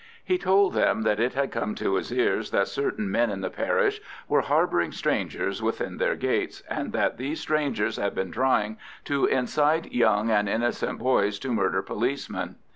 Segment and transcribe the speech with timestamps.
[0.25, 3.51] He told them that it had come to his ears that certain men in the
[3.51, 9.27] parish were harbouring strangers within their gates, and that these strangers had been trying to
[9.27, 12.55] incite young and innocent boys to murder policemen.